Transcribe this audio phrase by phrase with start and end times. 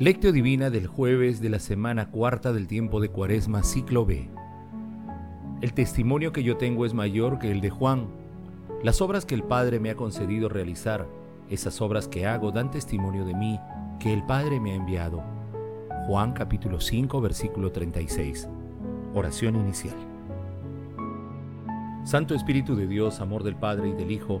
[0.00, 4.30] Lectio Divina del jueves de la semana cuarta del tiempo de Cuaresma, ciclo B.
[5.60, 8.06] El testimonio que yo tengo es mayor que el de Juan.
[8.82, 11.06] Las obras que el Padre me ha concedido realizar,
[11.50, 13.60] esas obras que hago dan testimonio de mí,
[13.98, 15.22] que el Padre me ha enviado.
[16.06, 18.48] Juan capítulo 5, versículo 36.
[19.12, 19.96] Oración inicial.
[22.04, 24.40] Santo Espíritu de Dios, amor del Padre y del Hijo,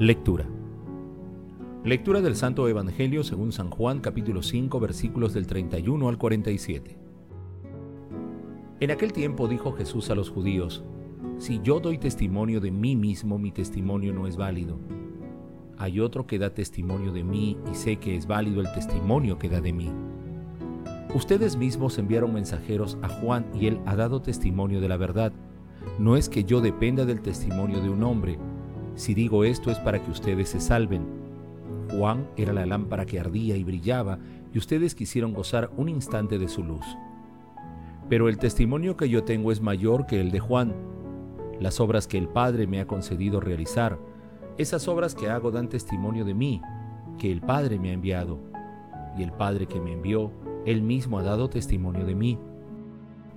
[0.00, 0.46] Lectura.
[1.82, 6.96] Lectura del Santo Evangelio según San Juan capítulo 5 versículos del 31 al 47.
[8.78, 10.84] En aquel tiempo dijo Jesús a los judíos,
[11.38, 14.78] Si yo doy testimonio de mí mismo, mi testimonio no es válido.
[15.78, 19.48] Hay otro que da testimonio de mí y sé que es válido el testimonio que
[19.48, 19.90] da de mí.
[21.12, 25.32] Ustedes mismos enviaron mensajeros a Juan y él ha dado testimonio de la verdad.
[25.98, 28.38] No es que yo dependa del testimonio de un hombre,
[28.98, 31.06] si digo esto es para que ustedes se salven.
[31.92, 34.18] Juan era la lámpara que ardía y brillaba,
[34.52, 36.84] y ustedes quisieron gozar un instante de su luz.
[38.08, 40.74] Pero el testimonio que yo tengo es mayor que el de Juan.
[41.60, 44.00] Las obras que el Padre me ha concedido realizar,
[44.56, 46.60] esas obras que hago dan testimonio de mí,
[47.18, 48.40] que el Padre me ha enviado.
[49.16, 50.32] Y el Padre que me envió,
[50.66, 52.36] él mismo ha dado testimonio de mí.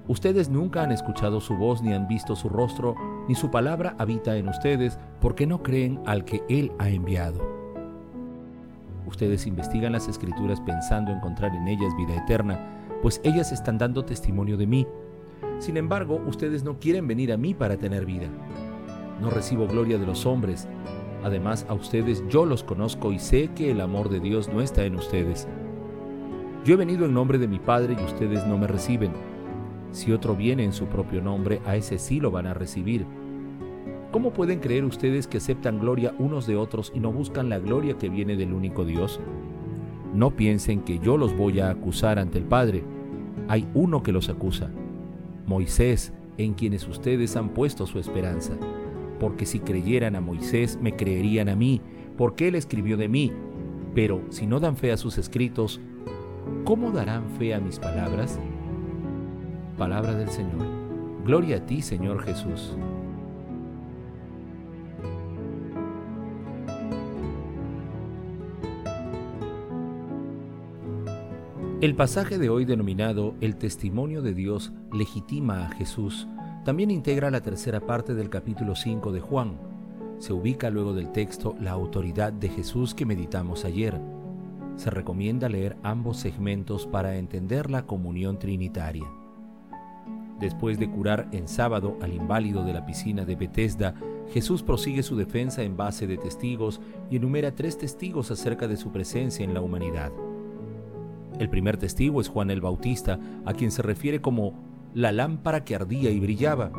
[0.08, 2.96] Ustedes nunca han escuchado su voz ni han visto su rostro,
[3.28, 7.42] ni su palabra habita en ustedes, porque no creen al que Él ha enviado.
[9.06, 12.60] Ustedes investigan las escrituras pensando encontrar en ellas vida eterna,
[13.02, 14.88] pues ellas están dando testimonio de mí.
[15.60, 18.28] Sin embargo, ustedes no quieren venir a mí para tener vida.
[19.20, 20.68] No recibo gloria de los hombres.
[21.24, 24.86] Además, a ustedes yo los conozco y sé que el amor de Dios no está
[24.86, 25.48] en ustedes.
[26.64, 29.12] Yo he venido en nombre de mi Padre y ustedes no me reciben.
[29.92, 33.06] Si otro viene en su propio nombre, a ese sí lo van a recibir.
[34.12, 37.98] ¿Cómo pueden creer ustedes que aceptan gloria unos de otros y no buscan la gloria
[37.98, 39.20] que viene del único Dios?
[40.14, 42.84] No piensen que yo los voy a acusar ante el Padre.
[43.48, 44.70] Hay uno que los acusa,
[45.46, 48.54] Moisés, en quienes ustedes han puesto su esperanza.
[49.20, 51.82] Porque si creyeran a Moisés, me creerían a mí,
[52.18, 53.32] porque él escribió de mí.
[53.94, 55.80] Pero si no dan fe a sus escritos,
[56.66, 58.40] ¿cómo darán fe a mis palabras?
[59.78, 60.66] Palabra del Señor.
[61.26, 62.76] Gloria a ti, Señor Jesús.
[71.82, 76.28] El pasaje de hoy denominado El testimonio de Dios legitima a Jesús
[76.64, 79.58] también integra la tercera parte del capítulo 5 de Juan.
[80.20, 84.00] Se ubica luego del texto la autoridad de Jesús que meditamos ayer.
[84.76, 89.08] Se recomienda leer ambos segmentos para entender la comunión trinitaria.
[90.42, 93.94] Después de curar en sábado al inválido de la piscina de Bethesda,
[94.34, 96.82] Jesús prosigue su defensa en base de testigos
[97.12, 100.12] y enumera tres testigos acerca de su presencia en la humanidad.
[101.40, 104.54] El primer testigo es Juan el Bautista, a quien se refiere como
[104.96, 106.72] la lámpara que ardía y brillaba.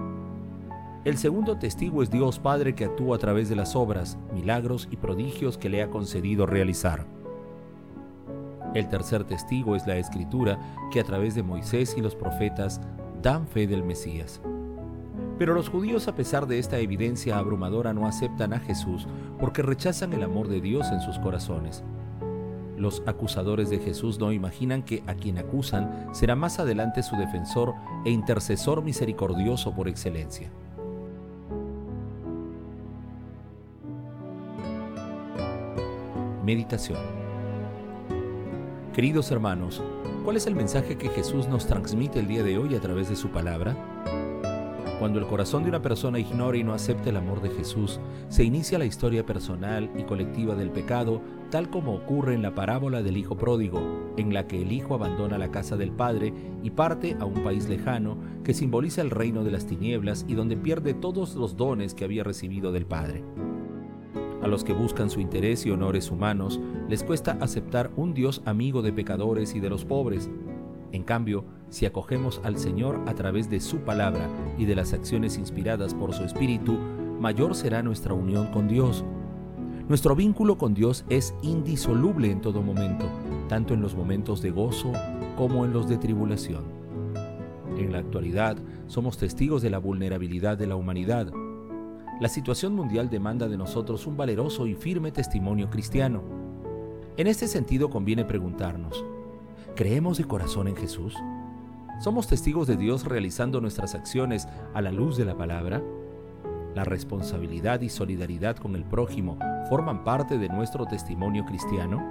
[1.04, 4.96] El segundo testigo es Dios Padre que actúa a través de las obras, milagros y
[4.96, 7.06] prodigios que le ha concedido realizar.
[8.74, 10.58] El tercer testigo es la Escritura
[10.90, 12.80] que a través de Moisés y los profetas
[13.22, 14.40] dan fe del Mesías.
[15.38, 19.06] Pero los judíos a pesar de esta evidencia abrumadora no aceptan a Jesús
[19.38, 21.82] porque rechazan el amor de Dios en sus corazones.
[22.76, 27.74] Los acusadores de Jesús no imaginan que a quien acusan será más adelante su defensor
[28.04, 30.50] e intercesor misericordioso por excelencia.
[36.44, 36.98] Meditación
[38.92, 39.80] Queridos hermanos,
[40.24, 43.16] ¿Cuál es el mensaje que Jesús nos transmite el día de hoy a través de
[43.16, 43.76] su palabra?
[45.00, 47.98] Cuando el corazón de una persona ignora y no acepta el amor de Jesús,
[48.28, 51.20] se inicia la historia personal y colectiva del pecado,
[51.50, 55.38] tal como ocurre en la parábola del Hijo Pródigo, en la que el Hijo abandona
[55.38, 56.32] la casa del Padre
[56.62, 60.56] y parte a un país lejano que simboliza el reino de las tinieblas y donde
[60.56, 63.24] pierde todos los dones que había recibido del Padre.
[64.42, 68.82] A los que buscan su interés y honores humanos les cuesta aceptar un Dios amigo
[68.82, 70.28] de pecadores y de los pobres.
[70.90, 74.28] En cambio, si acogemos al Señor a través de su palabra
[74.58, 76.76] y de las acciones inspiradas por su Espíritu,
[77.20, 79.04] mayor será nuestra unión con Dios.
[79.88, 83.06] Nuestro vínculo con Dios es indisoluble en todo momento,
[83.48, 84.92] tanto en los momentos de gozo
[85.36, 86.64] como en los de tribulación.
[87.78, 88.56] En la actualidad
[88.86, 91.32] somos testigos de la vulnerabilidad de la humanidad.
[92.20, 96.22] La situación mundial demanda de nosotros un valeroso y firme testimonio cristiano.
[97.16, 99.04] En este sentido conviene preguntarnos,
[99.74, 101.16] ¿creemos de corazón en Jesús?
[102.00, 105.82] ¿Somos testigos de Dios realizando nuestras acciones a la luz de la palabra?
[106.74, 109.38] La responsabilidad y solidaridad con el prójimo
[109.68, 112.02] forman parte de nuestro testimonio cristiano?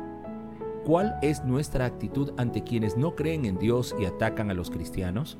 [0.85, 5.37] ¿Cuál es nuestra actitud ante quienes no creen en Dios y atacan a los cristianos?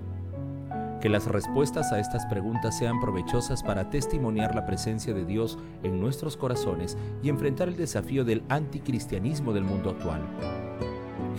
[1.02, 6.00] Que las respuestas a estas preguntas sean provechosas para testimoniar la presencia de Dios en
[6.00, 10.22] nuestros corazones y enfrentar el desafío del anticristianismo del mundo actual.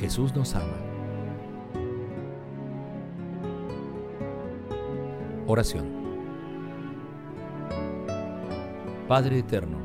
[0.01, 0.65] Jesús nos ama.
[5.47, 5.87] Oración.
[9.07, 9.82] Padre Eterno,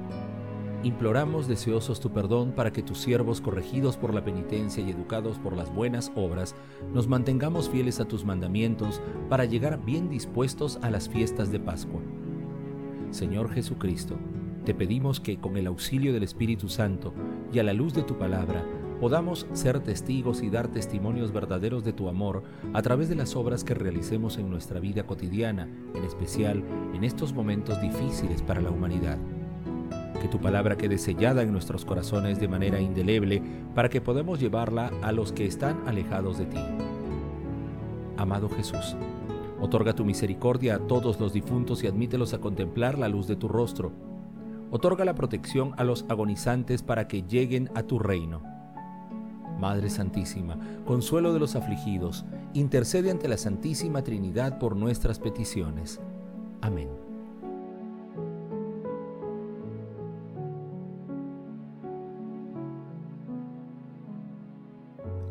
[0.83, 5.55] imploramos deseosos tu perdón para que tus siervos, corregidos por la penitencia y educados por
[5.55, 6.55] las buenas obras,
[6.93, 12.01] nos mantengamos fieles a tus mandamientos para llegar bien dispuestos a las fiestas de Pascua.
[13.11, 14.17] Señor Jesucristo,
[14.65, 17.13] te pedimos que con el auxilio del Espíritu Santo
[17.53, 18.65] y a la luz de tu palabra,
[18.99, 22.43] podamos ser testigos y dar testimonios verdaderos de tu amor
[22.73, 26.63] a través de las obras que realicemos en nuestra vida cotidiana, en especial
[26.93, 29.17] en estos momentos difíciles para la humanidad.
[30.21, 33.41] Que tu palabra quede sellada en nuestros corazones de manera indeleble
[33.75, 36.59] para que podamos llevarla a los que están alejados de ti.
[38.17, 38.95] Amado Jesús,
[39.61, 43.47] otorga tu misericordia a todos los difuntos y admítelos a contemplar la luz de tu
[43.47, 43.91] rostro.
[44.71, 48.57] Otorga la protección a los agonizantes para que lleguen a tu reino
[49.59, 55.99] Madre Santísima, consuelo de los afligidos, intercede ante la Santísima Trinidad por nuestras peticiones.
[56.61, 57.06] Amén.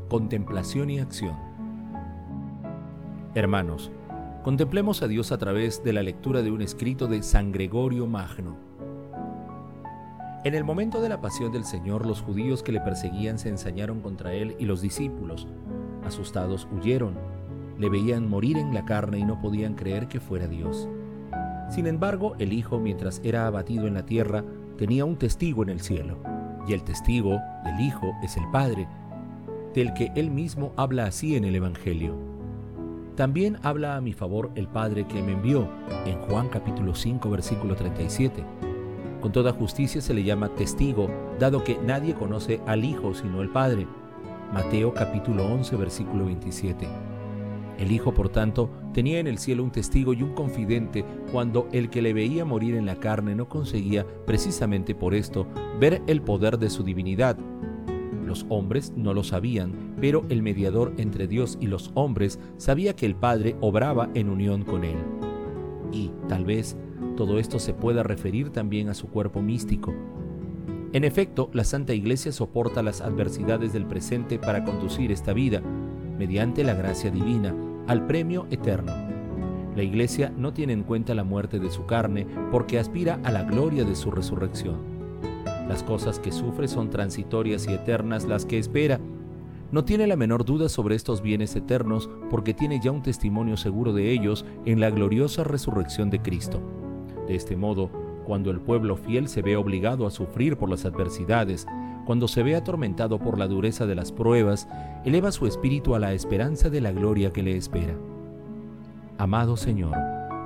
[0.08, 1.34] Contemplación y acción.
[3.34, 3.90] Hermanos,
[4.44, 8.56] contemplemos a Dios a través de la lectura de un escrito de San Gregorio Magno.
[10.44, 14.00] En el momento de la pasión del Señor, los judíos que le perseguían se ensañaron
[14.00, 15.48] contra él y los discípulos,
[16.04, 17.18] asustados, huyeron.
[17.76, 20.88] Le veían morir en la carne y no podían creer que fuera Dios.
[21.68, 24.44] Sin embargo, el Hijo, mientras era abatido en la tierra,
[24.78, 26.16] tenía un testigo en el cielo,
[26.68, 28.86] y el testigo del Hijo es el Padre,
[29.76, 32.16] del que él mismo habla así en el Evangelio.
[33.14, 35.68] También habla a mi favor el Padre que me envió,
[36.04, 38.44] en Juan capítulo 5 versículo 37
[39.26, 43.48] con toda justicia se le llama testigo, dado que nadie conoce al Hijo sino el
[43.48, 43.86] Padre.
[44.52, 46.86] Mateo capítulo 11 versículo 27.
[47.78, 51.90] El Hijo, por tanto, tenía en el cielo un testigo y un confidente cuando el
[51.90, 55.48] que le veía morir en la carne no conseguía, precisamente por esto,
[55.80, 57.36] ver el poder de su divinidad.
[58.26, 63.06] Los hombres no lo sabían, pero el mediador entre Dios y los hombres sabía que
[63.06, 64.96] el Padre obraba en unión con él.
[65.92, 66.76] Y, tal vez,
[67.16, 69.94] todo esto se puede referir también a su cuerpo místico.
[70.92, 75.62] En efecto, la Santa Iglesia soporta las adversidades del presente para conducir esta vida,
[76.18, 77.54] mediante la gracia divina,
[77.86, 78.92] al premio eterno.
[79.76, 83.44] La Iglesia no tiene en cuenta la muerte de su carne porque aspira a la
[83.44, 84.95] gloria de su resurrección.
[85.68, 89.00] Las cosas que sufre son transitorias y eternas las que espera.
[89.72, 93.92] No tiene la menor duda sobre estos bienes eternos porque tiene ya un testimonio seguro
[93.92, 96.60] de ellos en la gloriosa resurrección de Cristo.
[97.26, 97.90] De este modo,
[98.24, 101.66] cuando el pueblo fiel se ve obligado a sufrir por las adversidades,
[102.04, 104.68] cuando se ve atormentado por la dureza de las pruebas,
[105.04, 107.94] eleva su espíritu a la esperanza de la gloria que le espera.
[109.18, 109.96] Amado Señor,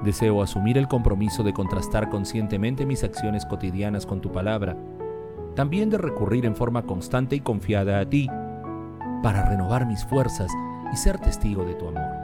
[0.03, 4.77] deseo asumir el compromiso de contrastar conscientemente mis acciones cotidianas con tu palabra,
[5.54, 8.28] también de recurrir en forma constante y confiada a ti,
[9.23, 10.50] para renovar mis fuerzas
[10.92, 12.21] y ser testigo de tu amor.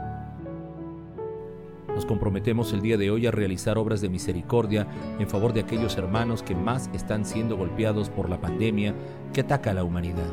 [1.97, 4.85] Nos comprometemos el día de hoy a realizar obras de misericordia
[5.17, 8.93] en favor de aquellos hermanos que más están siendo golpeados por la pandemia
[9.33, 10.29] que ataca a la humanidad.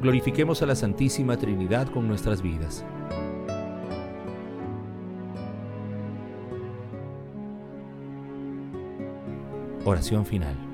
[0.00, 2.84] Glorifiquemos a la Santísima Trinidad con nuestras vidas.
[9.84, 10.73] Oración final.